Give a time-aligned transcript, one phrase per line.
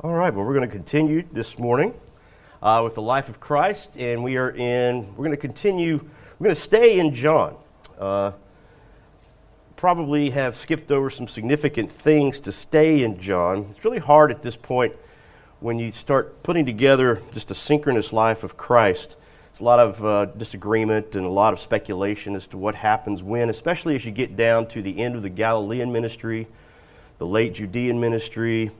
[0.00, 1.92] All right, well, we're going to continue this morning
[2.62, 5.96] uh, with the life of Christ, and we are in, we're going to continue,
[6.38, 7.56] we're going to stay in John.
[7.98, 8.30] Uh,
[9.74, 13.66] probably have skipped over some significant things to stay in John.
[13.70, 14.94] It's really hard at this point
[15.58, 19.16] when you start putting together just a synchronous life of Christ.
[19.50, 23.24] It's a lot of uh, disagreement and a lot of speculation as to what happens
[23.24, 26.46] when, especially as you get down to the end of the Galilean ministry,
[27.18, 28.70] the late Judean ministry,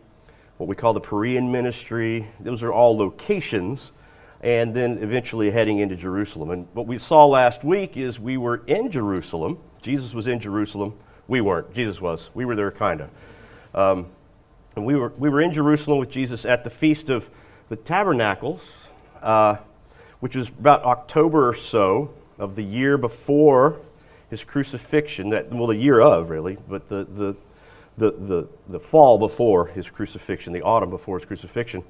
[0.58, 2.28] what we call the Perean ministry.
[2.40, 3.92] Those are all locations,
[4.40, 6.50] and then eventually heading into Jerusalem.
[6.50, 9.58] And what we saw last week is we were in Jerusalem.
[9.80, 10.94] Jesus was in Jerusalem.
[11.28, 11.72] We weren't.
[11.72, 12.30] Jesus was.
[12.34, 13.10] We were there, kind of.
[13.74, 14.06] Um,
[14.74, 17.30] and we were, we were in Jerusalem with Jesus at the Feast of
[17.68, 18.88] the Tabernacles,
[19.22, 19.56] uh,
[20.20, 23.80] which was about October or so of the year before
[24.30, 25.30] his crucifixion.
[25.30, 27.36] That, well, the year of, really, but the, the
[27.98, 31.82] the, the, the fall before his crucifixion, the autumn before his crucifixion.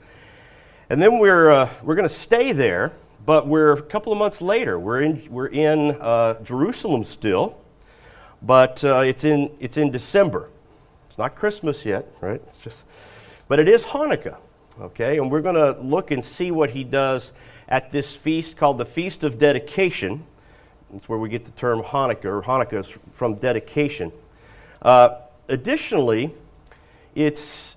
[0.91, 2.93] And then we're, uh, we're going to stay there,
[3.27, 4.79] but we're a couple of months later.
[4.79, 7.59] We're in, we're in uh, Jerusalem still,
[8.41, 10.49] but uh, it's, in, it's in December.
[11.07, 12.41] It's not Christmas yet, right?
[12.49, 12.83] It's just,
[13.49, 14.37] but it is Hanukkah,
[14.81, 15.19] okay?
[15.19, 17.33] And we're going to look and see what he does
[17.69, 20.25] at this feast called the Feast of Dedication.
[20.91, 24.11] That's where we get the term Hanukkah, or Hanukkah is from dedication.
[24.81, 25.19] Uh,
[25.49, 26.35] additionally,
[27.15, 27.77] it's,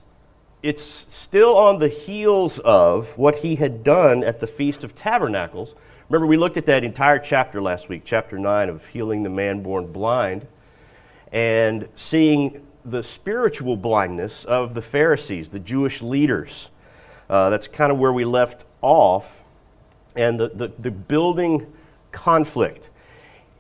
[0.62, 5.76] it's still on the heels of what he had done at the Feast of Tabernacles.
[6.10, 9.64] Remember, we looked at that entire chapter last week, chapter 9 of healing the man
[9.64, 10.46] born blind,
[11.32, 16.70] and seeing the spiritual blindness of the Pharisees, the Jewish leaders.
[17.30, 19.42] Uh, that's kind of where we left off,
[20.16, 21.72] and the, the, the building
[22.12, 22.90] conflict.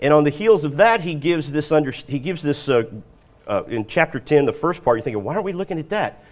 [0.01, 2.83] And on the heels of that, he gives this, under, he gives this uh,
[3.47, 6.23] uh, in chapter 10, the first part, you're thinking, why aren't we looking at that?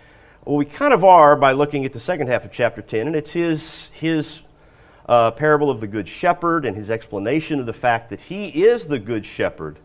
[0.46, 3.16] Well, we kind of are by looking at the second half of chapter 10, and
[3.16, 4.42] it's his, his
[5.08, 8.88] uh, parable of the Good Shepherd and his explanation of the fact that he is
[8.88, 9.80] the Good Shepherd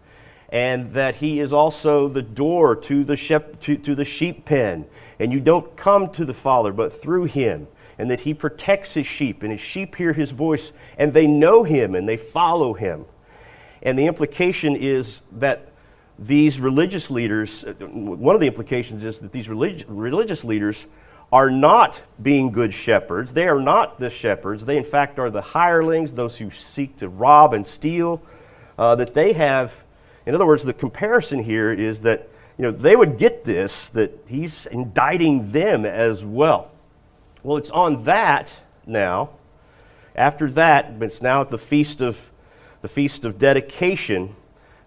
[0.54, 4.86] and that he is also the door to the, shep- to, to the sheep pen.
[5.18, 7.66] And you don't come to the Father but through him,
[7.98, 11.64] and that he protects his sheep, and his sheep hear his voice, and they know
[11.64, 13.04] him and they follow him.
[13.82, 15.72] And the implication is that
[16.18, 20.86] these religious leaders, one of the implications is that these relig- religious leaders
[21.32, 23.32] are not being good shepherds.
[23.32, 24.64] They are not the shepherds.
[24.64, 28.22] They, in fact, are the hirelings, those who seek to rob and steal.
[28.78, 29.72] Uh, that they have,
[30.26, 34.12] in other words, the comparison here is that you know, they would get this, that
[34.26, 36.70] he's indicting them as well.
[37.42, 38.52] Well, it's on that
[38.86, 39.30] now.
[40.14, 42.30] After that, it's now at the feast of
[42.80, 44.36] the feast of dedication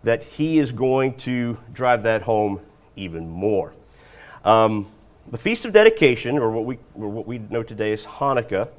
[0.04, 2.60] that he is going to drive that home
[2.96, 3.74] even more.
[4.44, 4.88] Um,
[5.30, 8.70] the Feast of Dedication, or what we, or what we know today as Hanukkah,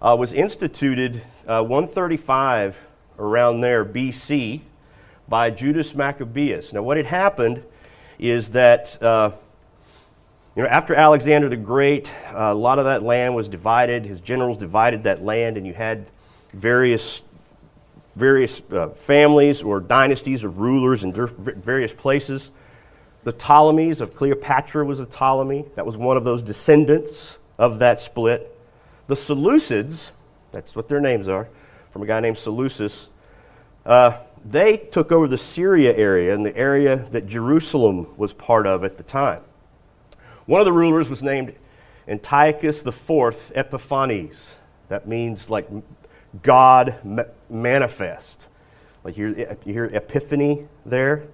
[0.00, 2.76] uh, was instituted uh, 135
[3.18, 4.62] around there BC
[5.28, 6.72] by Judas Maccabeus.
[6.72, 7.62] Now, what had happened
[8.18, 9.32] is that uh,
[10.54, 14.04] you know, after Alexander the Great, uh, a lot of that land was divided.
[14.04, 16.06] His generals divided that land, and you had
[16.52, 17.24] various
[18.14, 22.50] various uh, families or dynasties of rulers in various places.
[23.24, 25.66] The Ptolemies of Cleopatra was a Ptolemy.
[25.76, 28.58] That was one of those descendants of that split.
[29.06, 30.10] The Seleucids,
[30.50, 31.48] that's what their names are,
[31.92, 33.08] from a guy named Seleucus,
[33.86, 38.84] uh, they took over the Syria area and the area that Jerusalem was part of
[38.84, 39.42] at the time.
[40.46, 41.54] One of the rulers was named
[42.08, 44.50] Antiochus IV Epiphanes.
[44.88, 45.68] That means like
[46.42, 48.46] God manifest.
[49.04, 51.24] Like you hear, epiphany there.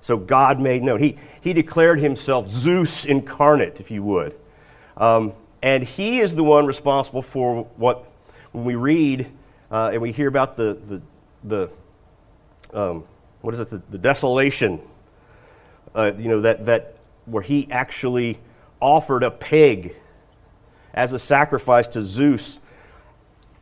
[0.00, 1.00] So God made known.
[1.00, 4.34] He, he declared himself Zeus incarnate, if you would.
[4.96, 8.04] Um, and he is the one responsible for what,
[8.52, 9.30] when we read
[9.70, 11.02] uh, and we hear about the, the,
[11.44, 11.70] the
[12.72, 13.04] um,
[13.40, 14.80] what is it, the, the desolation,
[15.94, 16.96] uh, you know, that, that
[17.26, 18.38] where he actually
[18.80, 19.96] offered a pig
[20.94, 22.60] as a sacrifice to Zeus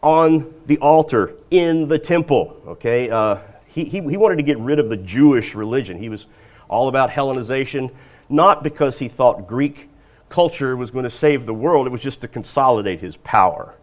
[0.03, 2.61] on the altar in the temple.
[2.67, 5.99] Okay, uh, he, he, he wanted to get rid of the Jewish religion.
[5.99, 6.27] He was
[6.69, 7.91] all about Hellenization,
[8.29, 9.89] not because he thought Greek
[10.29, 11.87] culture was going to save the world.
[11.87, 13.75] It was just to consolidate his power,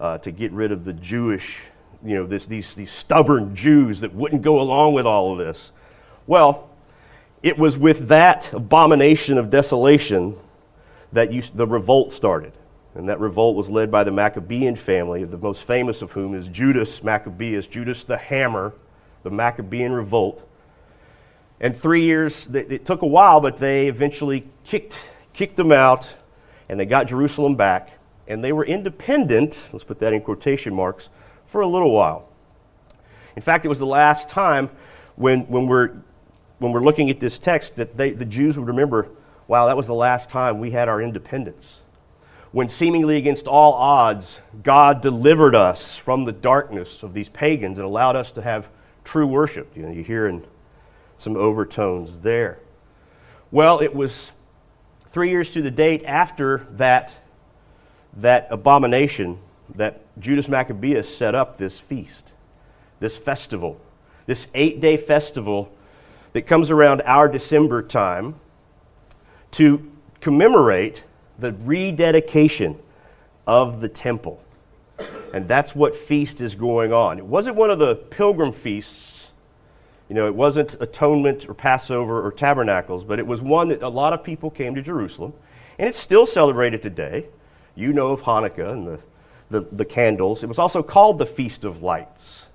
[0.00, 1.58] uh, to get rid of the Jewish,
[2.04, 5.72] you know, this, these, these stubborn Jews that wouldn't go along with all of this.
[6.26, 6.68] Well,
[7.42, 10.36] it was with that abomination of desolation
[11.12, 12.52] that you, the revolt started.
[12.96, 16.48] And that revolt was led by the Maccabean family, the most famous of whom is
[16.48, 18.72] Judas Maccabeus, Judas the Hammer,
[19.22, 20.48] the Maccabean revolt.
[21.60, 24.94] And three years, it took a while, but they eventually kicked,
[25.34, 26.16] kicked them out
[26.70, 27.90] and they got Jerusalem back,
[28.26, 31.10] and they were independent, let's put that in quotation marks,
[31.44, 32.28] for a little while.
[33.36, 34.70] In fact, it was the last time
[35.14, 35.92] when, when, we're,
[36.58, 39.08] when we're looking at this text that they, the Jews would remember
[39.48, 41.80] wow, that was the last time we had our independence.
[42.56, 47.84] When seemingly against all odds, God delivered us from the darkness of these pagans and
[47.84, 48.70] allowed us to have
[49.04, 49.76] true worship.
[49.76, 50.42] You know, you hear in
[51.18, 52.60] some overtones there.
[53.50, 54.32] Well, it was
[55.10, 57.12] three years to the date after that,
[58.16, 59.38] that abomination
[59.74, 62.32] that Judas Maccabeus set up this feast,
[63.00, 63.78] this festival,
[64.24, 65.70] this eight day festival
[66.32, 68.36] that comes around our December time
[69.50, 69.92] to
[70.22, 71.02] commemorate
[71.38, 72.78] the rededication
[73.46, 74.42] of the temple.
[75.32, 77.18] And that's what feast is going on.
[77.18, 79.26] It wasn't one of the pilgrim feasts.
[80.08, 83.88] You know, it wasn't atonement or Passover or tabernacles, but it was one that a
[83.88, 85.34] lot of people came to Jerusalem.
[85.78, 87.26] And it's still celebrated today.
[87.74, 89.00] You know of Hanukkah and the,
[89.50, 90.42] the, the candles.
[90.42, 92.46] It was also called the Feast of Lights.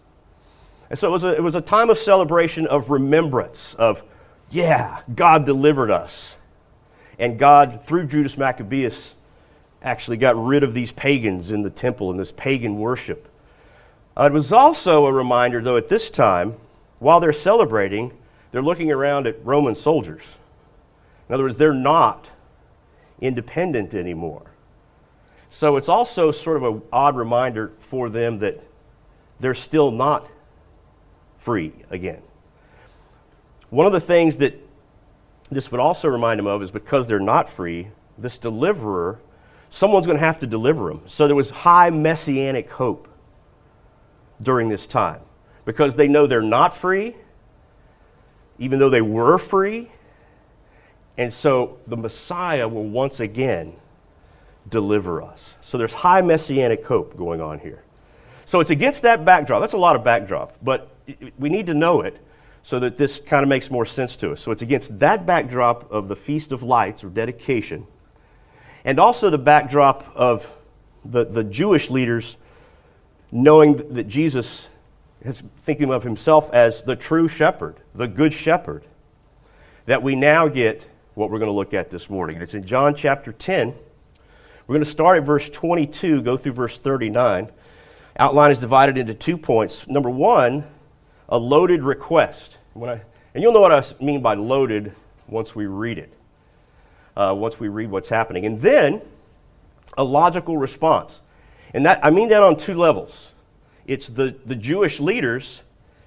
[0.90, 4.04] And so it was, a, it was a time of celebration of remembrance of,
[4.50, 6.38] yeah, God delivered us.
[7.22, 9.14] And God, through Judas Maccabeus,
[9.84, 13.30] actually got rid of these pagans in the temple and this pagan worship.
[14.18, 16.56] Uh, it was also a reminder, though, at this time,
[16.98, 18.12] while they're celebrating,
[18.52, 20.36] they're looking around at Roman soldiers.
[21.30, 22.28] In other words, they're not
[23.22, 24.52] independent anymore.
[25.52, 28.64] So it's also sort of an odd reminder for them that
[29.40, 30.28] they're still not
[31.38, 32.24] free again.
[33.70, 34.56] One of the things that
[35.52, 39.20] this would also remind them of is because they're not free, this deliverer,
[39.70, 41.02] someone's going to have to deliver them.
[41.06, 43.08] So there was high messianic hope
[44.42, 45.22] during this time
[45.66, 47.16] because they know they're not free,
[48.60, 49.92] even though they were free.
[51.18, 53.76] And so the Messiah will once again
[54.70, 55.58] deliver us.
[55.62, 57.84] So there's high messianic hope going on here.
[58.46, 59.62] So it's against that backdrop.
[59.62, 60.90] That's a lot of backdrop, but
[61.38, 62.18] we need to know it
[62.64, 64.42] so that this kind of makes more sense to us.
[64.42, 67.88] So it's against that backdrop of the Feast of Lights or dedication,
[68.84, 70.54] and also the backdrop of
[71.04, 72.38] the, the Jewish leaders
[73.32, 74.68] knowing that Jesus
[75.22, 78.86] is thinking of himself as the true shepherd, the good shepherd,
[79.86, 82.38] that we now get what we're going to look at this morning.
[82.38, 83.74] And it's in John chapter 10.
[84.68, 87.50] We're going to start at verse 22, go through verse 39.
[88.18, 89.88] Outline is divided into two points.
[89.88, 90.66] Number one,
[91.32, 92.58] a loaded request.
[92.76, 93.02] I,
[93.34, 94.94] and you'll know what I mean by loaded
[95.28, 96.14] once we read it,
[97.16, 98.46] uh, once we read what's happening.
[98.46, 99.02] And then
[99.98, 101.22] a logical response.
[101.74, 103.30] And that, I mean that on two levels.
[103.88, 105.64] It's the, the Jewish leaders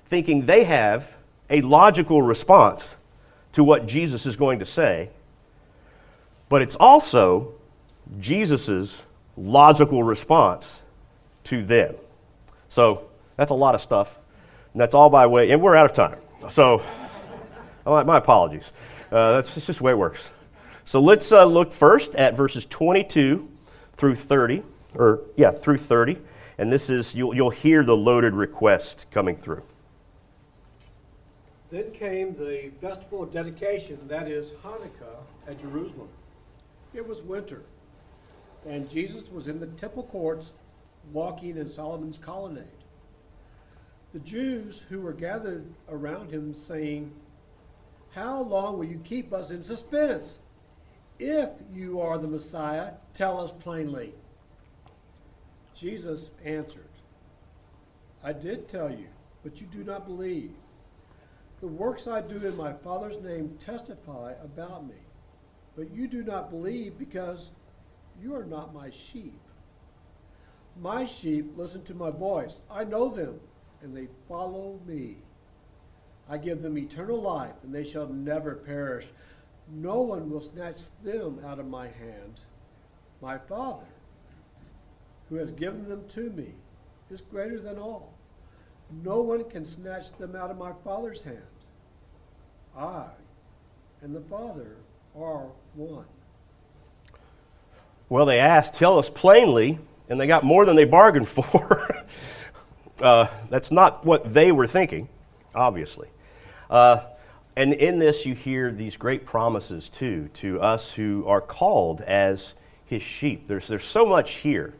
[0.06, 1.09] thinking they have
[1.50, 2.97] a logical response
[3.53, 5.11] to what Jesus is going to say,
[6.49, 7.55] but it's also
[8.19, 9.03] Jesus'
[9.37, 10.82] logical response
[11.44, 11.94] to them.
[12.69, 14.19] So that's a lot of stuff.
[14.75, 16.19] And that's all by way, and we're out of time.
[16.50, 16.82] So,
[17.87, 18.73] my apologies.
[19.11, 20.32] Uh, that's, just the way it works.
[20.85, 23.49] So let's uh, look first at verses 22
[23.94, 24.65] through 30,
[24.97, 26.19] or yeah, through 30.
[26.59, 29.62] And this is, you'll, you'll hear the loaded request coming through.
[31.70, 36.09] Then came the festival of dedication, that is Hanukkah, at Jerusalem.
[36.93, 37.62] It was winter,
[38.67, 40.53] and Jesus was in the temple courts
[41.13, 42.83] walking in Solomon's colonnade
[44.15, 47.11] the Jews who were gathered around him, saying,
[48.13, 50.39] How long will you keep us in suspense?
[51.19, 54.15] If you are the Messiah, tell us plainly.
[55.75, 56.89] Jesus answered,
[58.23, 59.09] I did tell you,
[59.43, 60.53] but you do not believe.
[61.61, 64.94] The works I do in my Father's name testify about me,
[65.75, 67.51] but you do not believe because
[68.23, 69.41] you are not my sheep.
[70.81, 72.61] My sheep listen to my voice.
[72.71, 73.41] I know them
[73.84, 75.19] and they follow me.
[76.29, 79.06] I give them eternal life, and they shall never perish.
[79.70, 82.41] No one will snatch them out of my hand.
[83.20, 83.86] My Father,
[85.29, 86.55] who has given them to me,
[87.10, 88.14] is greater than all.
[89.05, 91.38] No one can snatch them out of my Father's hand.
[92.76, 93.06] I
[94.05, 94.76] and the Father
[95.19, 96.05] are one.
[98.10, 102.05] Well, they asked, Tell us plainly, and they got more than they bargained for.
[103.01, 105.08] Uh, that's not what they were thinking,
[105.55, 106.08] obviously.
[106.70, 107.01] Uh,
[107.56, 112.55] and in this, you hear these great promises, too, to us who are called as
[112.86, 113.46] his sheep.
[113.48, 114.74] There's, there's so much here.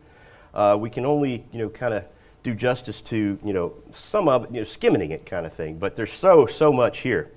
[0.53, 2.05] Uh, we can only, you know, kind of
[2.43, 5.79] do justice to, you know, some of it, you know, skimming it kind of thing.
[5.79, 7.31] But there's so, so much here.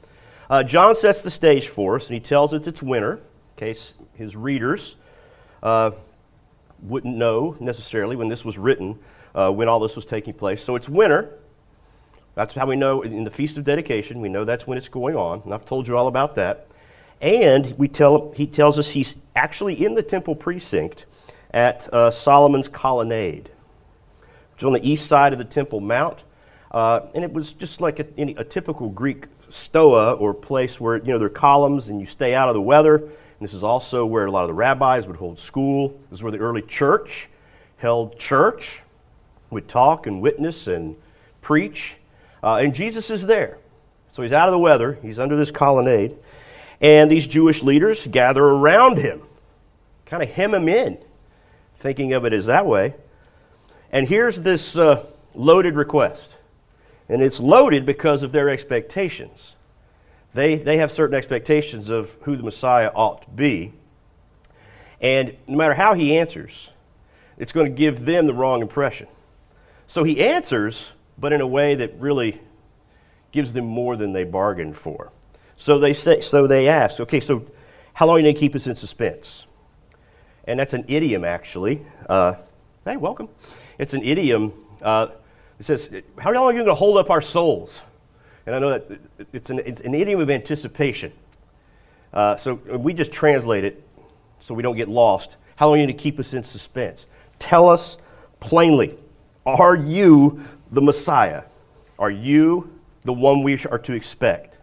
[0.50, 3.20] Uh, John sets the stage for us, and he tells us it's winter, in
[3.58, 4.96] case his readers
[5.64, 5.92] uh,
[6.82, 9.00] wouldn't know necessarily when this was written,
[9.38, 10.64] uh, when all this was taking place.
[10.64, 11.38] So it's winter.
[12.34, 15.16] That's how we know in the Feast of Dedication, we know that's when it's going
[15.16, 15.42] on.
[15.46, 16.68] And I've told you all about that.
[17.22, 21.06] And we tell, he tells us he's actually in the temple precinct
[21.52, 23.50] at uh, Solomon's Colonnade,
[24.52, 26.20] which is on the east side of the Temple Mount.
[26.70, 31.06] Uh, and it was just like a, a, typical Greek stoa or place where you
[31.06, 32.98] know there are columns and you stay out of the weather.
[32.98, 35.90] And this is also where a lot of the rabbis would hold school.
[36.10, 37.30] This is where the early church
[37.78, 38.82] held church,
[39.50, 40.96] would talk and witness and
[41.42, 41.98] preach.
[42.44, 43.58] Uh, and Jesus is there.
[44.12, 46.18] So he's out of the weather, he's under this colonnade.
[46.82, 49.22] And these Jewish leaders gather around him,
[50.06, 50.98] kind of hem him in,
[51.78, 52.96] thinking of it as that way.
[53.92, 56.36] And here's this uh, loaded request.
[57.10, 59.56] And it's loaded because of their expectations.
[60.34, 63.74] They, they have certain expectations of who the Messiah ought to be.
[65.00, 66.70] And no matter how he answers,
[67.38, 69.08] it's going to give them the wrong impression.
[69.88, 72.42] So he answers, but in a way that really
[73.32, 75.12] gives them more than they bargained for.
[75.56, 77.46] So they say, so they ask, okay, so
[77.94, 79.46] how long are you going to keep us in suspense?
[80.46, 81.86] And that's an idiom, actually.
[82.08, 82.36] Uh,
[82.86, 83.30] hey, welcome.
[83.78, 84.54] It's an idiom.
[84.82, 85.08] Uh,
[85.60, 85.90] it says,
[86.20, 87.82] how long are you going to hold up our souls?
[88.46, 89.00] And I know that
[89.34, 91.12] it's an, it's an idiom of anticipation.
[92.14, 93.84] Uh, so we just translate it
[94.40, 95.38] so we don't get lost.
[95.56, 97.08] How long are you going to keep us in suspense?
[97.40, 97.98] Tell us
[98.40, 98.98] plainly.
[99.48, 101.44] Are you the Messiah?
[101.98, 102.70] Are you
[103.04, 104.58] the one we are to expect?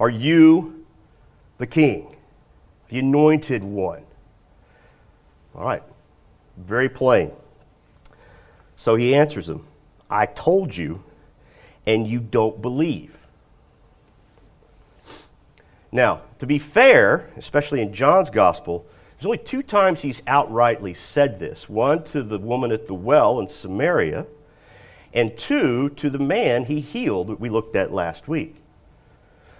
[0.00, 0.86] Are you
[1.58, 2.16] the King,
[2.88, 4.02] the anointed one?
[5.54, 5.82] All right,
[6.56, 7.30] very plain.
[8.76, 9.66] So he answers them
[10.08, 11.02] I told you,
[11.86, 13.16] and you don't believe.
[15.92, 21.38] Now, to be fair, especially in John's gospel, there's only two times he's outrightly said
[21.38, 24.26] this one to the woman at the well in Samaria,
[25.14, 28.56] and two to the man he healed that we looked at last week.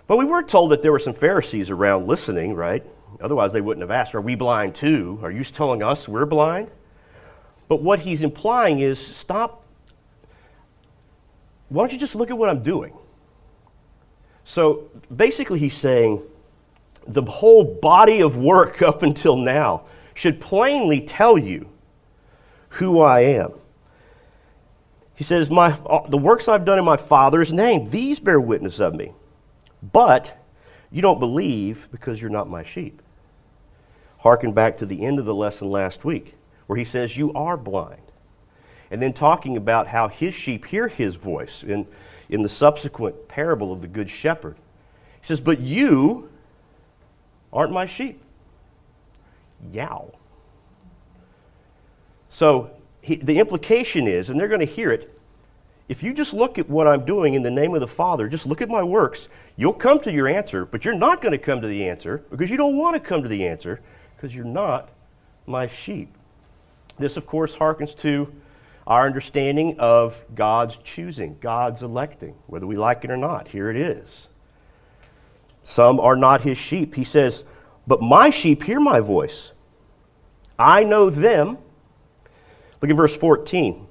[0.07, 2.85] But we were told that there were some Pharisees around listening, right?
[3.21, 5.19] Otherwise, they wouldn't have asked, Are we blind too?
[5.23, 6.71] Are you telling us we're blind?
[7.67, 9.65] But what he's implying is stop.
[11.71, 12.93] Why don't you just look at what I'm doing?
[14.45, 16.23] So basically, he's saying,
[17.07, 19.85] the whole body of work up until now
[20.15, 21.69] should plainly tell you
[22.71, 23.53] who I am.
[25.15, 28.81] He says, my, uh, The works I've done in my Father's name, these bear witness
[28.81, 29.13] of me.
[29.93, 30.39] But
[30.91, 33.03] you don't believe because you're not my sheep.
[34.19, 36.35] Harken back to the end of the lesson last week,
[36.67, 38.03] where he says, You are blind.
[38.91, 41.87] And then talking about how his sheep hear his voice in,
[42.29, 44.57] in the subsequent parable of the Good Shepherd.
[45.21, 46.31] He says, But you
[47.53, 48.21] aren't my sheep.
[49.73, 50.13] Yow.
[52.29, 55.13] So he, the implication is, and they're going to hear it,
[55.89, 58.47] if you just look at what I'm doing in the name of the Father, just
[58.47, 61.61] look at my works, you'll come to your answer, but you're not going to come
[61.61, 63.81] to the answer because you don't want to come to the answer
[64.17, 64.91] because you're not
[65.47, 66.13] my sheep.
[66.99, 68.33] This, of course, harkens to
[68.87, 73.49] our understanding of God's choosing, God's electing, whether we like it or not.
[73.49, 74.29] Here it is.
[75.67, 76.95] Some are not his sheep.
[76.95, 77.43] He says,
[77.89, 79.53] But my sheep hear my voice.
[80.57, 81.59] I know them.
[82.81, 83.85] Look at verse 14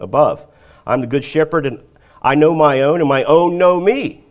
[0.00, 0.44] above.
[0.84, 1.84] I'm the good shepherd, and
[2.20, 4.24] I know my own, and my own know me.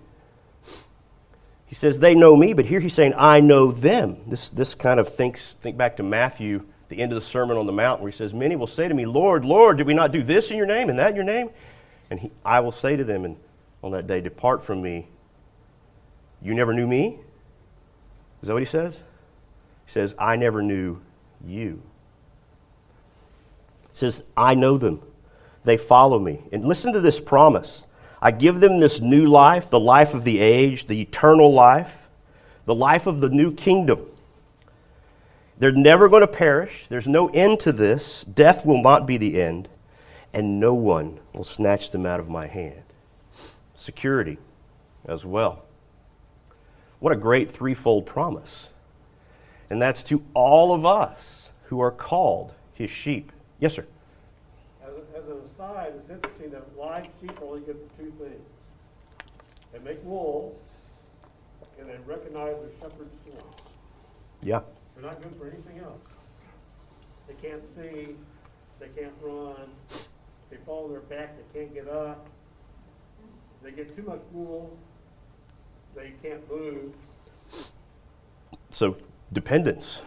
[1.65, 4.17] He says, They know me, but here he's saying, I know them.
[4.27, 7.65] This, this kind of thinks, think back to Matthew, the end of the Sermon on
[7.65, 10.11] the Mount, where he says, Many will say to me, Lord, Lord, did we not
[10.11, 11.49] do this in your name and that in your name?
[12.11, 13.37] And he, I will say to them and
[13.81, 15.07] on that day, Depart from me,
[16.43, 17.19] you never knew me?
[18.41, 18.97] Is that what he says?
[19.85, 20.99] He says, I never knew
[21.45, 21.81] you.
[23.91, 25.01] He says, I know them.
[25.63, 26.41] They follow me.
[26.51, 27.85] And listen to this promise
[28.21, 32.07] I give them this new life, the life of the age, the eternal life,
[32.65, 34.05] the life of the new kingdom.
[35.57, 36.85] They're never going to perish.
[36.87, 38.23] There's no end to this.
[38.23, 39.67] Death will not be the end,
[40.33, 42.83] and no one will snatch them out of my hand.
[43.75, 44.37] Security
[45.05, 45.62] as well.
[47.03, 48.69] What a great threefold promise.
[49.69, 53.33] And that's to all of us who are called his sheep.
[53.59, 53.85] Yes, sir.
[54.81, 58.41] As, as an aside, it's interesting that live sheep only get for two things
[59.73, 60.57] they make wool,
[61.77, 63.43] and they recognize the shepherd's voice.
[64.41, 64.61] Yeah.
[64.95, 65.99] They're not good for anything else.
[67.27, 68.15] They can't see,
[68.79, 69.67] they can't run,
[70.49, 72.29] they fall on their back, they can't get up.
[73.61, 74.77] They get too much wool,
[75.95, 76.93] they can't move.
[78.71, 78.97] So,
[79.31, 80.03] dependence.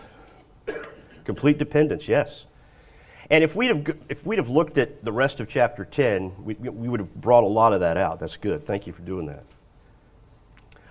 [1.25, 2.47] Complete dependence, yes.
[3.31, 6.55] And if we'd have, if we'd have looked at the rest of chapter 10, we,
[6.55, 8.21] we would have brought a lot of that out.
[8.21, 8.65] That's good.
[8.65, 9.45] Thank you for doing that.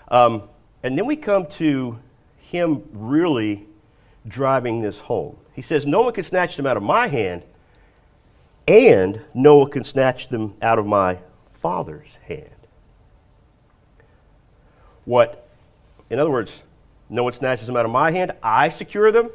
[0.09, 0.43] Um,
[0.83, 1.99] and then we come to
[2.37, 3.65] him really
[4.27, 5.37] driving this home.
[5.53, 7.43] He says, No one can snatch them out of my hand,
[8.67, 12.54] and no one can snatch them out of my Father's hand.
[15.05, 15.47] What,
[16.09, 16.61] in other words,
[17.09, 19.29] no one snatches them out of my hand, I secure them.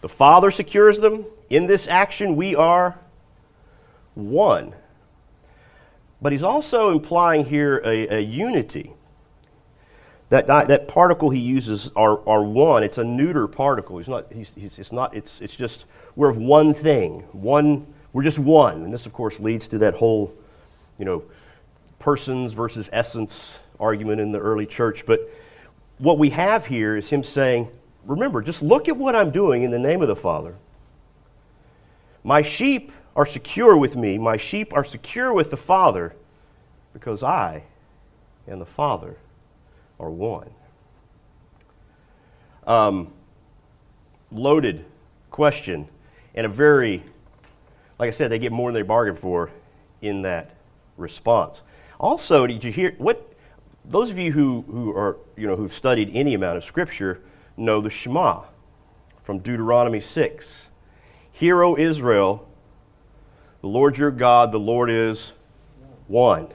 [0.00, 1.26] The Father secures them.
[1.50, 2.98] In this action, we are
[4.14, 4.74] one.
[6.22, 8.92] But he's also implying here a, a unity.
[10.28, 12.82] That, that particle he uses are, are one.
[12.82, 13.98] It's a neuter particle.
[13.98, 15.86] He's not, he's, he's, it's not, it's, it's just,
[16.16, 17.20] we're of one thing.
[17.32, 18.82] One, we're just one.
[18.82, 20.34] And this, of course, leads to that whole,
[20.98, 21.22] you know,
[22.00, 25.06] persons versus essence argument in the early church.
[25.06, 25.30] But
[25.98, 27.70] what we have here is him saying,
[28.04, 30.56] remember, just look at what I'm doing in the name of the Father.
[32.22, 34.18] My sheep are secure with me.
[34.18, 36.14] My sheep are secure with the Father
[36.92, 37.64] because I
[38.46, 39.16] and the Father
[39.98, 40.50] are one.
[42.66, 43.12] Um,
[44.32, 44.84] loaded
[45.30, 45.88] question,
[46.34, 47.04] and a very,
[47.98, 49.50] like I said, they get more than they bargained for
[50.02, 50.56] in that
[50.96, 51.62] response.
[51.98, 53.32] Also, did you hear what?
[53.88, 57.22] Those of you who, who are, you know, who've studied any amount of Scripture
[57.56, 58.42] know the Shema
[59.22, 60.70] from Deuteronomy 6.
[61.30, 62.48] Hear, O Israel,
[63.60, 65.32] the Lord your God, the Lord is
[66.08, 66.48] one.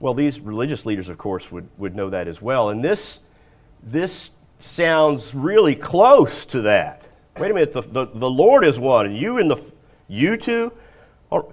[0.00, 2.70] Well, these religious leaders, of course, would, would know that as well.
[2.70, 3.18] And this,
[3.82, 7.06] this sounds really close to that.
[7.38, 9.62] Wait a minute, the, the, the Lord is one, and you and the
[10.08, 10.72] you two
[11.30, 11.46] are.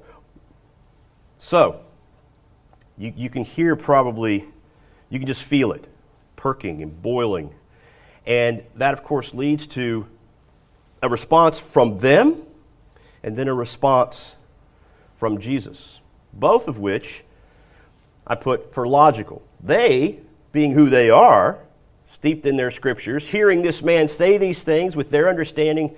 [1.37, 1.84] So,
[2.97, 4.45] you, you can hear probably,
[5.09, 5.87] you can just feel it
[6.35, 7.53] perking and boiling.
[8.25, 10.07] And that, of course, leads to
[11.01, 12.41] a response from them
[13.23, 14.35] and then a response
[15.17, 15.99] from Jesus,
[16.33, 17.23] both of which
[18.27, 19.41] I put for logical.
[19.63, 20.19] They,
[20.51, 21.59] being who they are,
[22.03, 25.95] steeped in their scriptures, hearing this man say these things with their understanding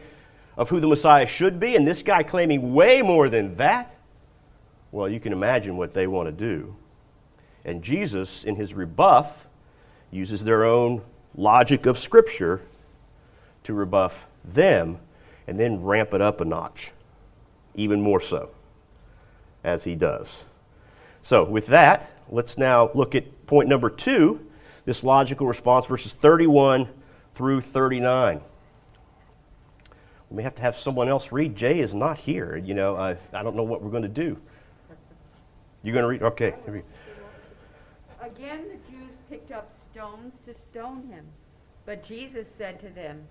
[0.56, 3.94] of who the Messiah should be, and this guy claiming way more than that,
[4.92, 6.76] well, you can imagine what they want to do.
[7.68, 9.46] And Jesus, in his rebuff,
[10.10, 11.02] uses their own
[11.36, 12.62] logic of Scripture
[13.66, 15.00] to rebuff them
[15.46, 16.94] and then ramp it up a notch,
[17.76, 18.52] even more so,
[19.66, 20.46] as he does.
[21.22, 24.46] So, with that, let's now look at point number two
[24.86, 26.88] this logical response, verses 31
[27.34, 28.40] through 39.
[30.30, 31.58] We may have to have someone else read.
[31.58, 32.56] Jay is not here.
[32.56, 34.38] You know, I, I don't know what we're going to do.
[35.84, 36.24] You're going to read?
[36.24, 36.56] Okay.
[38.36, 41.26] Again, the Jews picked up stones to stone him.
[41.86, 43.26] But Jesus said to them,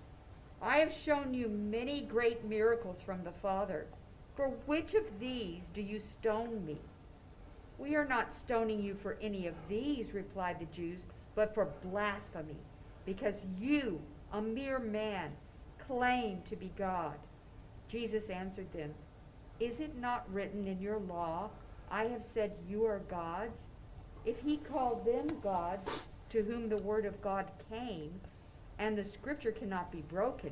[0.59, 3.85] I have shown you many great miracles from the Father.
[4.35, 6.79] For which of these do you stone me?
[7.77, 11.05] We are not stoning you for any of these, replied the Jews,
[11.35, 12.57] but for blasphemy,
[13.05, 14.01] because you,
[14.33, 15.31] a mere man,
[15.87, 17.19] claim to be God.
[17.87, 18.95] Jesus answered them,
[19.59, 21.51] Is it not written in your law,
[21.91, 23.67] I have said you are gods?
[24.27, 28.19] If he called them gods, to whom the word of God came,
[28.77, 30.51] and the scripture cannot be broken,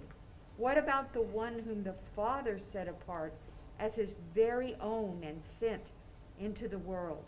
[0.55, 3.33] what about the one whom the Father set apart
[3.77, 5.91] as his very own and sent
[6.39, 7.25] into the world.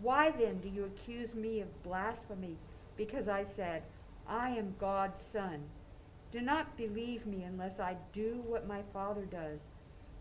[0.00, 2.56] Why then do you accuse me of blasphemy
[2.98, 3.82] because I said,
[4.28, 5.62] I am God's Son?
[6.30, 9.60] Do not believe me unless I do what my Father does.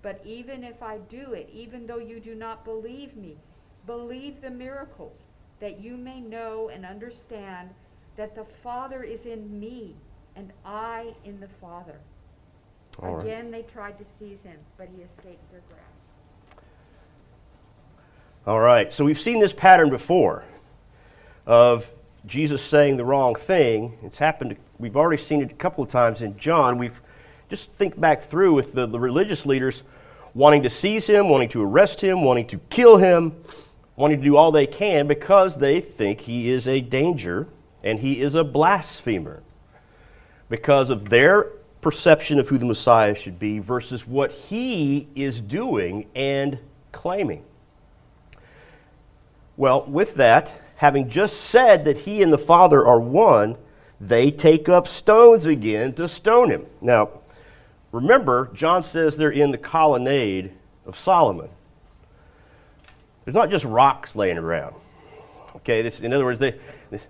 [0.02, 3.38] But even if I do it, even though you do not believe me,
[3.86, 5.18] believe the miracles,
[5.62, 7.70] that you may know and understand
[8.18, 9.96] that the Father is in me
[10.36, 11.96] and I in the Father.
[13.00, 13.26] All right.
[13.26, 16.66] Again, they tried to seize him, but he escaped their grasp.
[18.46, 20.44] All right, so we've seen this pattern before
[21.46, 21.90] of
[22.26, 23.98] Jesus saying the wrong thing.
[24.04, 26.78] It's happened, we've already seen it a couple of times in John.
[26.78, 27.00] We've
[27.50, 29.84] just think back through with the, the religious leaders
[30.34, 33.36] wanting to seize him, wanting to arrest him, wanting to kill him,
[34.02, 37.48] wanting to do all they can because they think he is a danger
[37.84, 39.44] and he is a blasphemer
[40.50, 41.44] because of their
[41.82, 46.58] perception of who the Messiah should be versus what he is doing and
[46.92, 47.44] claiming.
[49.56, 53.56] Well, with that, having just said that he and the Father are one,
[54.00, 56.66] they take up stones again to stone him.
[56.82, 57.10] Now,
[57.92, 60.54] remember, John says they're in the colonnade
[60.88, 61.50] of Solomon.
[63.26, 64.76] There's not just rocks laying around.
[65.58, 66.56] Okay, this, in other words, they,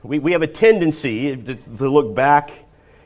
[0.04, 2.52] we, we have a tendency to, to look back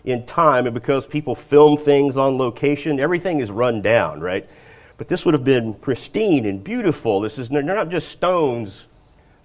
[0.03, 4.49] in time, and because people film things on location, everything is run down, right?
[4.97, 7.19] But this would have been pristine and beautiful.
[7.19, 8.87] This is, they're not just stones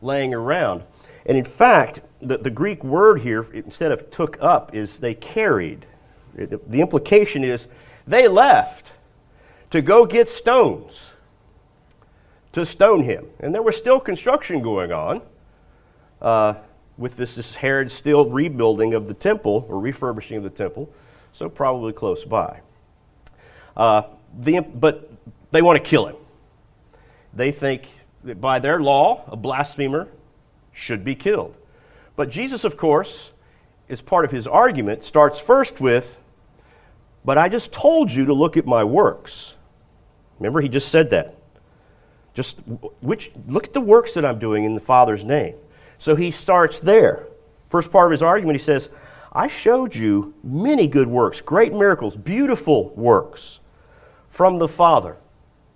[0.00, 0.82] laying around.
[1.26, 5.86] And in fact, the, the Greek word here, instead of took up, is they carried.
[6.34, 7.66] The implication is
[8.06, 8.92] they left
[9.70, 11.09] to go get stones
[12.52, 13.26] to stone him.
[13.40, 15.22] And there was still construction going on
[16.20, 16.54] uh,
[16.98, 20.90] with this, this Herod still rebuilding of the temple or refurbishing of the temple,
[21.32, 22.60] so probably close by.
[23.76, 24.02] Uh,
[24.38, 25.10] the, but
[25.50, 26.16] they want to kill him.
[27.32, 27.88] They think
[28.24, 30.08] that by their law, a blasphemer
[30.72, 31.56] should be killed.
[32.16, 33.30] But Jesus, of course,
[33.88, 36.20] as part of his argument, starts first with,
[37.24, 39.56] But I just told you to look at my works.
[40.38, 41.36] Remember, he just said that.
[42.40, 42.58] Just
[43.02, 45.56] which look at the works that I'm doing in the Father's name.
[45.98, 47.26] So he starts there.
[47.68, 48.88] First part of his argument, he says,
[49.30, 53.60] I showed you many good works, great miracles, beautiful works
[54.30, 55.18] from the Father,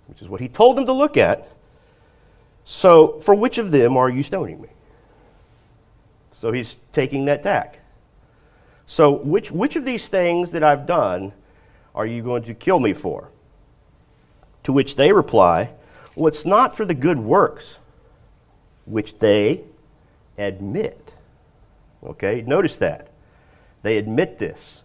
[0.07, 1.51] which is what he told them to look at.
[2.63, 4.69] So, for which of them are you stoning me?
[6.31, 7.79] So he's taking that tack.
[8.87, 11.31] So, which, which of these things that I've done
[11.93, 13.29] are you going to kill me for?
[14.63, 15.69] To which they reply,
[16.15, 17.79] Well, it's not for the good works
[18.85, 19.61] which they
[20.37, 21.13] admit.
[22.03, 23.09] Okay, notice that.
[23.81, 24.81] They admit this.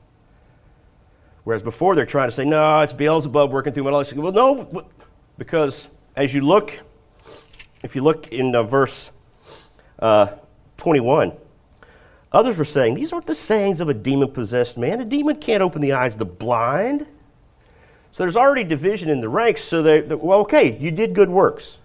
[1.45, 4.13] Whereas before they're trying to say, no, it's Beelzebub working through my life.
[4.13, 4.87] Well, no,
[5.39, 6.79] because as you look,
[7.83, 9.11] if you look in uh, verse
[9.99, 10.29] uh,
[10.77, 11.33] 21,
[12.33, 15.01] others were saying, these aren't the sayings of a demon possessed man.
[15.01, 17.07] A demon can't open the eyes of the blind.
[18.13, 19.63] So there's already division in the ranks.
[19.63, 21.79] So they, well, okay, you did good works.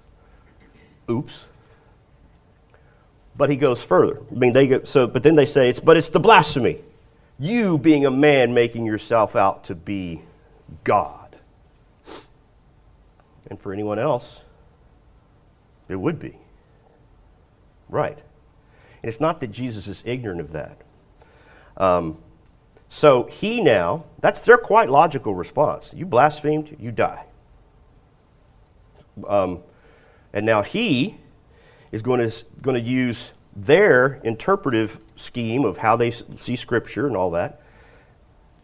[1.09, 1.45] Oops.
[3.37, 4.21] But he goes further.
[4.31, 6.81] I mean, they go, so, but then they say it's, but it's the blasphemy.
[7.37, 10.21] You being a man making yourself out to be
[10.83, 11.35] God.
[13.49, 14.41] And for anyone else,
[15.89, 16.37] it would be.
[17.89, 18.17] Right.
[18.17, 20.77] And it's not that Jesus is ignorant of that.
[21.77, 22.17] Um,
[22.95, 25.91] so he now, that's their quite logical response.
[25.93, 27.25] You blasphemed, you die.
[29.27, 29.63] Um,
[30.31, 31.17] and now he
[31.91, 37.17] is going to, going to use their interpretive scheme of how they see Scripture and
[37.17, 37.59] all that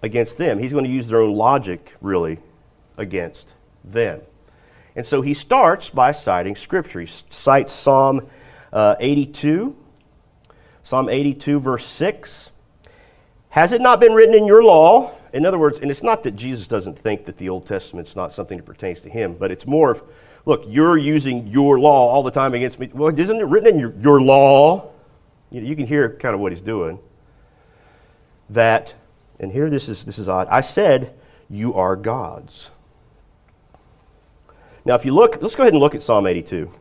[0.02, 0.60] against them.
[0.60, 2.40] He's going to use their own logic, really,
[2.96, 3.52] against
[3.84, 4.22] them.
[4.96, 7.02] And so he starts by citing Scripture.
[7.02, 8.30] He cites Psalm
[8.72, 9.76] uh, 82,
[10.84, 12.51] Psalm 82, verse 6.
[13.52, 15.12] Has it not been written in your law?
[15.34, 18.34] In other words, and it's not that Jesus doesn't think that the Old Testament's not
[18.34, 20.04] something that pertains to him, but it's more of,
[20.46, 22.90] look, you're using your law all the time against me.
[22.94, 24.92] Well, isn't it written in your, your law?
[25.50, 27.00] You, know, you can hear kind of what he's doing.
[28.50, 28.96] That,
[29.38, 30.48] and here this is, this is odd.
[30.50, 31.14] I said,
[31.50, 32.72] You are gods.
[34.86, 36.56] Now, if you look, let's go ahead and look at Psalm 82.
[36.56, 36.72] You're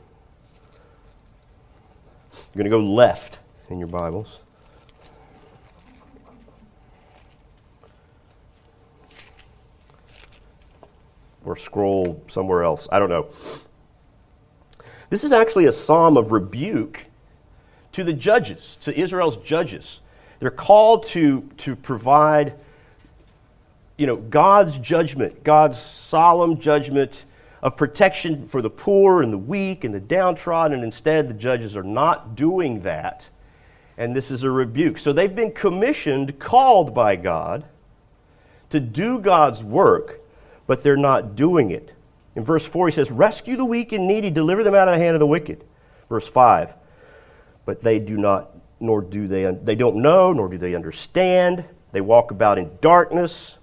[2.54, 4.40] going to go left in your Bibles.
[11.44, 12.88] Or scroll somewhere else.
[12.92, 13.28] I don't know.
[15.08, 17.06] This is actually a psalm of rebuke
[17.92, 20.00] to the judges, to Israel's judges.
[20.38, 22.54] They're called to, to provide
[23.96, 27.26] you know, God's judgment, God's solemn judgment
[27.62, 31.76] of protection for the poor and the weak and the downtrodden, and instead the judges
[31.76, 33.28] are not doing that.
[33.98, 34.96] And this is a rebuke.
[34.96, 37.64] So they've been commissioned, called by God
[38.70, 40.19] to do God's work,
[40.70, 41.94] but they're not doing it.
[42.36, 45.00] In verse 4, he says, Rescue the weak and needy, deliver them out of the
[45.00, 45.64] hand of the wicked.
[46.08, 46.76] Verse 5,
[47.64, 51.64] but they do not, nor do they, they don't know, nor do they understand.
[51.90, 53.58] They walk about in darkness.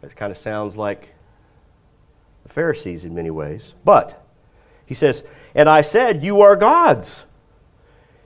[0.00, 1.14] That kind of sounds like
[2.42, 3.76] the Pharisees in many ways.
[3.84, 4.26] But
[4.84, 5.22] he says,
[5.54, 7.26] And I said, You are gods.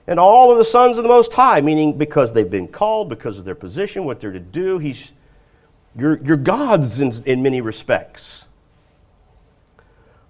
[0.07, 3.37] And all of the sons of the Most High, meaning because they've been called, because
[3.37, 5.13] of their position, what they're to do, he's,
[5.97, 8.45] you're, you're gods in, in many respects.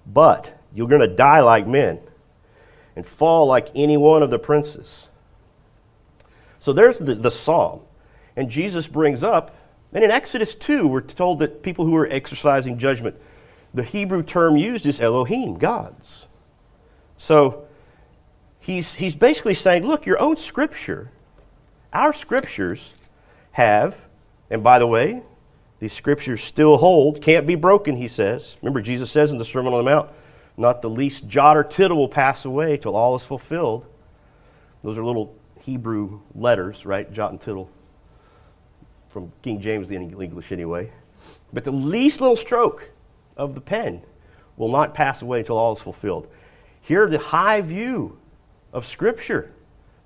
[0.06, 2.00] But you're going to die like men
[2.96, 5.10] and fall like any one of the princes.
[6.60, 7.82] So there's the, the psalm.
[8.36, 9.56] And Jesus brings up,
[9.94, 13.16] and in Exodus 2, we're told that people who are exercising judgment,
[13.74, 16.28] the Hebrew term used is Elohim, gods.
[17.18, 17.68] So
[18.60, 21.12] he's, he's basically saying, look, your own scripture,
[21.92, 22.94] our scriptures
[23.54, 24.06] have,
[24.50, 25.24] and by the way,
[25.80, 28.58] these scriptures still hold, can't be broken, he says.
[28.62, 30.10] Remember, Jesus says in the Sermon on the Mount,
[30.58, 33.86] not the least jot or tittle will pass away till all is fulfilled.
[34.84, 37.12] Those are little Hebrew letters, right?
[37.14, 37.70] Jot and tittle
[39.10, 40.92] from King James in English anyway.
[41.54, 42.92] But the least little stroke
[43.36, 44.02] of the pen
[44.58, 46.28] will not pass away until all is fulfilled.
[46.82, 48.18] Here, the high view
[48.74, 49.52] of Scripture.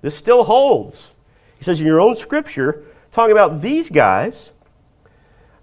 [0.02, 1.08] This still holds.
[1.56, 4.51] He says, in your own Scripture, talking about these guys,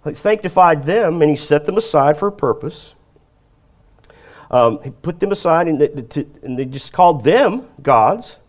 [0.06, 2.96] he sanctified them and he set them aside for a purpose.
[4.52, 8.40] Um, he put them aside and they, to, and they just called them gods.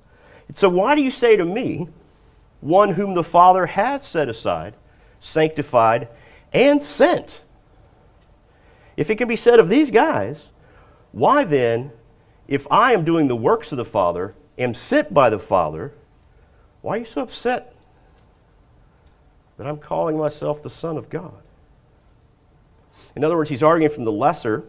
[0.55, 1.89] So, why do you say to me,
[2.61, 4.75] one whom the Father has set aside,
[5.19, 6.09] sanctified,
[6.53, 7.45] and sent?
[8.97, 10.49] If it can be said of these guys,
[11.13, 11.93] why then,
[12.49, 15.95] if I am doing the works of the Father, am sent by the Father,
[16.81, 17.75] why are you so upset
[19.61, 21.35] that I'm calling myself the Son of God?
[23.15, 24.65] In other words, he's arguing from the lesser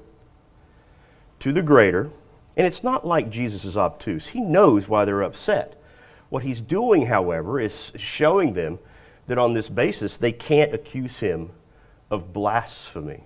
[1.39, 2.09] to the greater.
[2.57, 4.27] And it's not like Jesus is obtuse.
[4.27, 5.81] He knows why they're upset.
[6.27, 8.79] What he's doing, however, is showing them
[9.27, 11.51] that on this basis they can't accuse him
[12.09, 13.23] of blasphemy.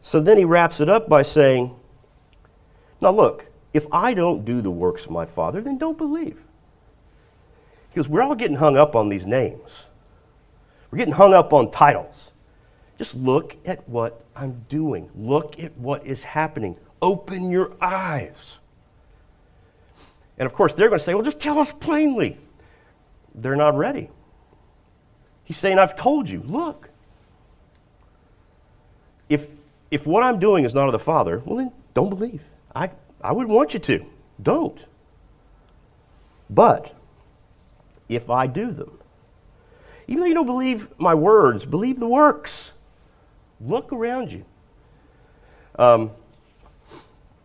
[0.00, 1.76] So then he wraps it up by saying,
[3.00, 6.42] Now look, if I don't do the works of my Father, then don't believe.
[7.98, 9.68] Goes, We're all getting hung up on these names,
[10.90, 12.30] we're getting hung up on titles.
[12.96, 15.08] Just look at what I'm doing.
[15.16, 16.76] Look at what is happening.
[17.00, 18.56] Open your eyes.
[20.36, 22.38] And of course, they're going to say, well, just tell us plainly.
[23.36, 24.10] They're not ready.
[25.44, 26.90] He's saying, I've told you, look.
[29.28, 29.52] If,
[29.92, 32.42] if what I'm doing is not of the Father, well, then don't believe.
[32.74, 34.04] I, I would want you to.
[34.42, 34.84] Don't.
[36.50, 36.97] But
[38.08, 38.98] if I do them,
[40.06, 42.72] even though you don't believe my words, believe the works.
[43.60, 44.44] Look around you.
[45.78, 46.10] Um,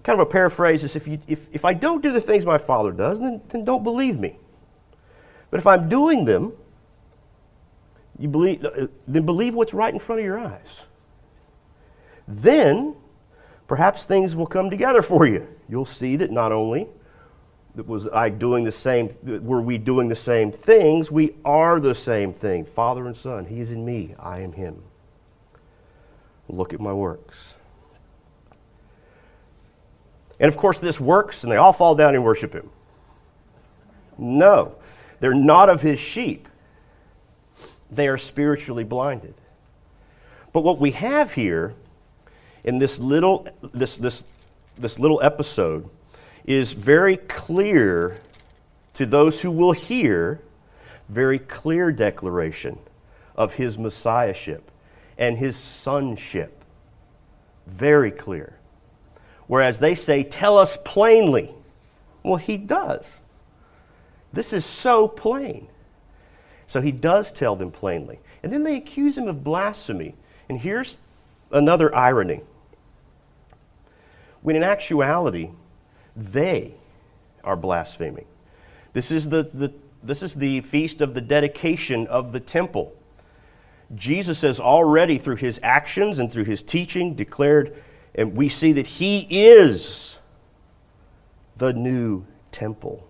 [0.04, 2.58] kind of a paraphrase is if, you, if, if I don't do the things my
[2.58, 4.38] Father does, then, then don't believe me.
[5.52, 6.54] But if I'm doing them,
[8.18, 10.84] you believe, uh, then believe what's right in front of your eyes.
[12.28, 12.96] Then,
[13.68, 15.48] perhaps things will come together for you.
[15.68, 16.88] You'll see that not only
[17.76, 22.34] was I doing the same, were we doing the same things, we are the same
[22.34, 22.66] thing.
[22.66, 24.84] Father and Son, He is in me, I am Him.
[26.48, 27.56] Look at my works.
[30.40, 32.70] And of course, this works, and they all fall down and worship him.
[34.18, 34.76] No,
[35.20, 36.48] they're not of his sheep.
[37.90, 39.36] They are spiritually blinded.
[40.52, 41.74] But what we have here
[42.64, 44.26] in this little, this, this,
[44.78, 45.90] this little episode
[46.46, 48.18] is very clear
[48.94, 50.42] to those who will hear,
[51.10, 52.78] very clear declaration
[53.36, 54.70] of his messiahship
[55.18, 56.64] and his sonship.
[57.66, 58.58] Very clear.
[59.48, 61.54] Whereas they say, Tell us plainly.
[62.24, 63.20] Well, he does.
[64.32, 65.68] This is so plain.
[66.66, 68.20] So he does tell them plainly.
[68.42, 70.16] And then they accuse him of blasphemy.
[70.50, 70.98] And here's
[71.52, 72.42] another irony.
[74.42, 75.52] When in actuality,
[76.16, 76.76] they
[77.44, 78.26] are blaspheming.
[78.94, 79.74] This is the, the,
[80.04, 82.96] this is the feast of the dedication of the temple.
[83.96, 87.82] Jesus has already, through his actions and through his teaching, declared,
[88.16, 90.18] and we see that he is
[91.58, 93.08] the new temple.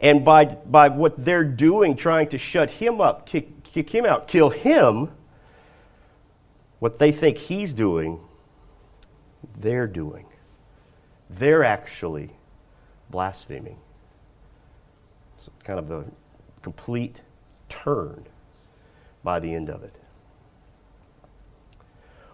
[0.00, 4.26] And by, by what they're doing, trying to shut him up, kick, kick him out,
[4.26, 5.10] kill him,
[6.80, 8.18] what they think he's doing,
[9.56, 10.26] they're doing.
[11.36, 12.30] They're actually
[13.10, 13.78] blaspheming.
[15.36, 16.04] It's kind of a
[16.62, 17.20] complete
[17.68, 18.26] turn
[19.24, 19.94] by the end of it.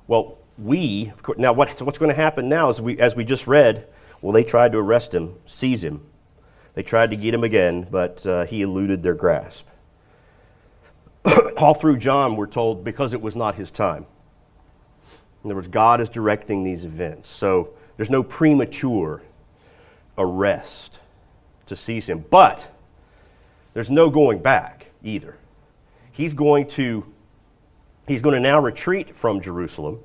[0.07, 3.25] Well, we, of course, now what, what's going to happen now is we, as we
[3.25, 3.87] just read,
[4.21, 6.05] well, they tried to arrest him, seize him.
[6.75, 9.67] They tried to get him again, but uh, he eluded their grasp.
[11.57, 14.07] All through John, we're told because it was not his time.
[15.45, 17.29] In other words, God is directing these events.
[17.29, 19.21] So there's no premature
[20.17, 21.01] arrest
[21.67, 22.25] to seize him.
[22.31, 22.71] But
[23.75, 25.37] there's no going back either
[26.19, 27.07] he's going to
[28.09, 30.01] he's going to now retreat from Jerusalem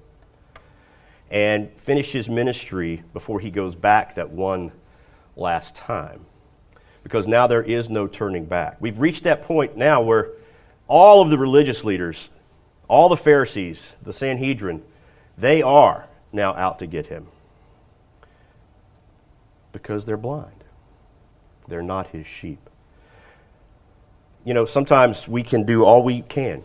[1.30, 4.72] and finish his ministry before he goes back that one
[5.36, 6.26] last time.
[7.02, 8.78] Because now there is no turning back.
[8.80, 10.30] We've reached that point now where
[10.88, 12.30] all of the religious leaders,
[12.88, 14.84] all the Pharisees, the Sanhedrin,
[15.38, 17.28] they are now out to get him.
[19.74, 20.64] Because they're blind.
[21.68, 22.70] They're not his sheep
[24.46, 26.64] you know, sometimes we can do all we can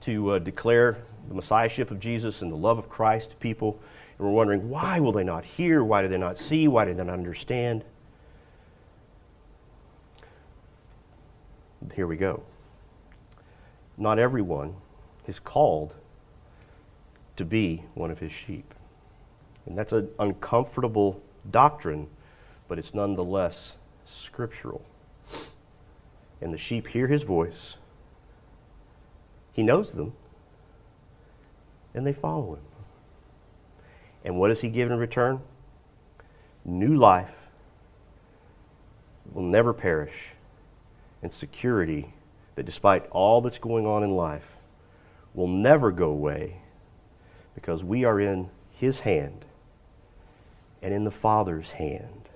[0.00, 0.98] to uh, declare
[1.28, 3.78] the messiahship of Jesus and the love of Christ to people.
[4.18, 5.84] And we're wondering, why will they not hear?
[5.84, 6.66] Why do they not see?
[6.66, 7.84] Why do they not understand?
[11.94, 12.42] Here we go.
[13.98, 14.74] not everyone
[15.26, 15.94] is called
[17.36, 18.74] to be one of his sheep.
[19.66, 22.08] And that's an uncomfortable doctrine,
[22.68, 23.74] but it's nonetheless
[24.06, 24.84] scriptural.
[26.40, 27.76] And the sheep hear his voice,
[29.52, 30.12] he knows them,
[31.94, 32.62] and they follow him.
[34.24, 35.40] And what does he give in return?
[36.64, 37.48] New life
[39.32, 40.30] will never perish,
[41.22, 42.14] and security
[42.54, 44.56] that despite all that's going on in life
[45.34, 46.60] will never go away
[47.54, 49.44] because we are in his hand
[50.82, 52.28] and in the Father's hand.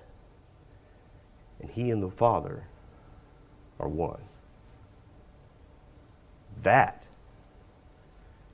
[1.59, 2.63] And he and the Father
[3.79, 4.21] are one.
[6.63, 7.03] That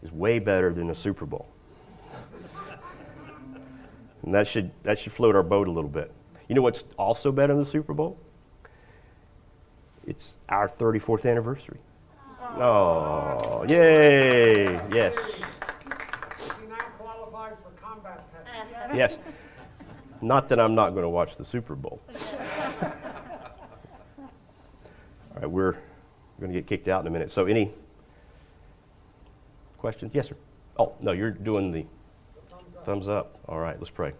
[0.02, 1.48] is way better than a Super Bowl.
[4.24, 6.12] and that should, that should float our boat a little bit.
[6.48, 8.18] You know what's also better than the Super Bowl?
[10.06, 11.80] It's our 34th anniversary.
[12.58, 14.74] Oh, yay!
[14.94, 15.16] Yes.
[15.16, 18.92] He now qualifies for combat pay.
[18.92, 19.18] Uh, yes.
[20.24, 22.02] Not that I'm not going to watch the Super Bowl.
[22.82, 22.90] All
[25.36, 25.74] right, we're
[26.40, 27.30] going to get kicked out in a minute.
[27.30, 27.72] So, any
[29.78, 30.12] questions?
[30.14, 30.36] Yes, sir.
[30.80, 31.86] Oh, no, you're doing the
[32.86, 33.38] thumbs up.
[33.50, 34.14] All right, let's pray.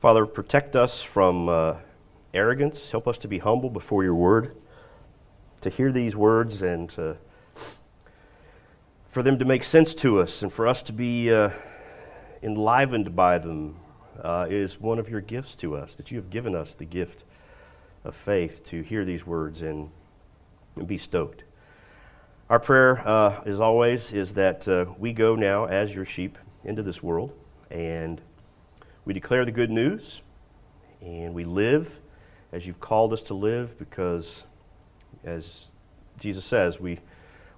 [0.00, 1.76] Father, protect us from uh,
[2.34, 2.90] arrogance.
[2.90, 4.56] Help us to be humble before your word,
[5.60, 7.16] to hear these words and to,
[9.08, 11.50] for them to make sense to us and for us to be uh,
[12.42, 13.76] enlivened by them
[14.22, 17.24] uh, is one of your gifts to us, that you have given us the gift
[18.04, 19.90] of faith to hear these words and,
[20.76, 21.44] and be stoked.
[22.48, 26.82] Our prayer, uh, as always, is that uh, we go now as your sheep into
[26.82, 27.32] this world
[27.70, 28.20] and
[29.04, 30.22] we declare the good news
[31.00, 31.98] and we live
[32.52, 34.44] as you've called us to live because,
[35.24, 35.66] as
[36.18, 37.00] Jesus says, we,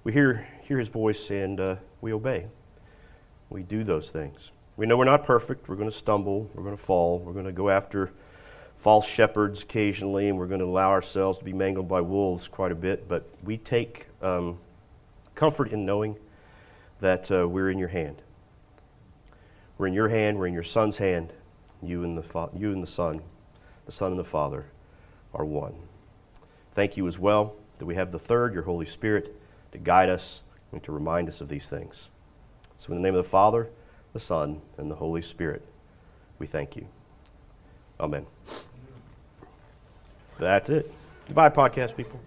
[0.03, 2.47] we hear, hear his voice and uh, we obey.
[3.49, 4.51] We do those things.
[4.75, 5.69] We know we're not perfect.
[5.69, 6.49] We're going to stumble.
[6.53, 7.19] We're going to fall.
[7.19, 8.11] We're going to go after
[8.77, 12.71] false shepherds occasionally, and we're going to allow ourselves to be mangled by wolves quite
[12.71, 13.07] a bit.
[13.07, 14.57] But we take um,
[15.35, 16.17] comfort in knowing
[16.99, 18.21] that uh, we're in your hand.
[19.77, 20.39] We're in your hand.
[20.39, 21.33] We're in your Son's hand.
[21.81, 23.21] You and the fa- you and the Son,
[23.85, 24.65] the Son and the Father,
[25.33, 25.75] are one.
[26.73, 29.35] Thank you as well that we have the third, your Holy Spirit,
[29.71, 32.09] to guide us and to remind us of these things.
[32.77, 33.69] So, in the name of the Father,
[34.13, 35.65] the Son, and the Holy Spirit,
[36.39, 36.87] we thank you.
[37.99, 38.25] Amen.
[40.39, 40.91] That's it.
[41.27, 42.19] Goodbye, podcast people.